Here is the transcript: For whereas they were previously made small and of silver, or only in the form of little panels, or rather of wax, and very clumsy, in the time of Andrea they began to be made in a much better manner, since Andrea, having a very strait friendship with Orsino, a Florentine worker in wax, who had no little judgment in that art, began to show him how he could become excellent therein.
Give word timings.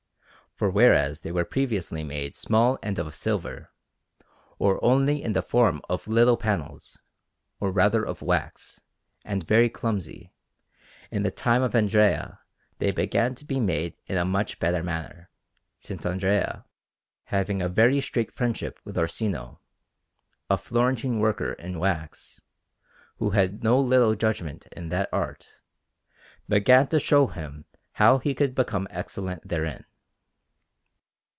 For 0.57 0.69
whereas 0.69 1.21
they 1.21 1.31
were 1.31 1.43
previously 1.43 2.03
made 2.03 2.35
small 2.35 2.77
and 2.83 2.99
of 2.99 3.15
silver, 3.15 3.71
or 4.59 4.83
only 4.85 5.23
in 5.23 5.33
the 5.33 5.41
form 5.41 5.81
of 5.89 6.07
little 6.07 6.37
panels, 6.37 7.01
or 7.59 7.71
rather 7.71 8.03
of 8.05 8.21
wax, 8.21 8.79
and 9.25 9.47
very 9.47 9.69
clumsy, 9.69 10.31
in 11.09 11.23
the 11.23 11.31
time 11.31 11.63
of 11.63 11.73
Andrea 11.73 12.41
they 12.77 12.91
began 12.91 13.33
to 13.35 13.45
be 13.45 13.59
made 13.59 13.95
in 14.05 14.17
a 14.17 14.25
much 14.25 14.59
better 14.59 14.83
manner, 14.83 15.31
since 15.79 16.05
Andrea, 16.05 16.63
having 17.23 17.59
a 17.59 17.67
very 17.69 17.99
strait 17.99 18.31
friendship 18.31 18.79
with 18.83 18.99
Orsino, 18.99 19.59
a 20.47 20.59
Florentine 20.59 21.17
worker 21.17 21.53
in 21.53 21.79
wax, 21.79 22.39
who 23.17 23.31
had 23.31 23.63
no 23.63 23.79
little 23.79 24.13
judgment 24.13 24.67
in 24.73 24.89
that 24.89 25.09
art, 25.11 25.47
began 26.47 26.85
to 26.89 26.99
show 26.99 27.25
him 27.27 27.65
how 27.93 28.19
he 28.19 28.35
could 28.35 28.53
become 28.53 28.87
excellent 28.91 29.47
therein. 29.49 29.85